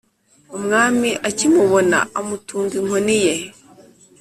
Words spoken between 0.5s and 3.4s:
Umwami akimubona amutunga inkoni ye